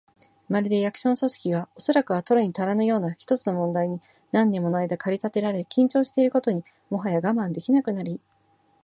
[0.49, 8.19] まるで、役所の組織が、おそらくは取るにたらぬような一つの問題に何年ものあいだ駆り立てられ、緊張していることにもはや我慢できなくなり、